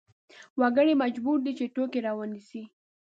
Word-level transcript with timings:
وګړي 0.59 0.93
مجبور 1.03 1.37
دي 1.45 1.51
چې 1.57 1.65
توکې 1.75 1.99
راونیسي. 2.05 2.63